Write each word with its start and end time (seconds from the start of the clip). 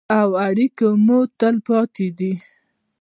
او 0.19 0.29
اړیکې 0.47 0.89
مو 1.05 1.19
تلپاتې 1.39 2.07
دي. 2.17 2.33